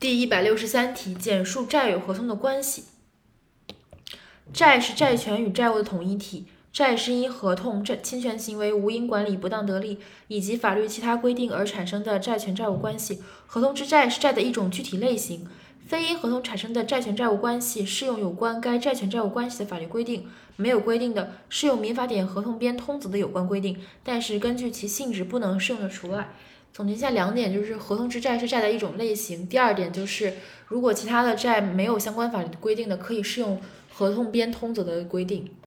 [0.00, 2.84] 第一百六十三题，简述债与合同的关系。
[4.50, 13.22] 债是债权与债务的统一体，债是因合同、债侵权行为、无因管理、不当得利以及法律其他规定而产生的债权债务关系。
[13.46, 15.46] 合同之债是债的一种具体类型。
[15.90, 20.20] 非因合同产生的债权债务关系，适用有关该债权债务关系的法律规定；
[20.54, 26.32] 没有规定的，适用民法典合同编通则的有关规定，但是根据其性质不能适用的除外。
[26.72, 29.44] 总结一下两点，就是合同之债是债的一种类型。
[29.48, 30.34] 第二点就是，
[30.68, 33.60] 如果其他的债没有相关法律规定的，可以适用
[33.92, 35.50] 合同编通则的规定。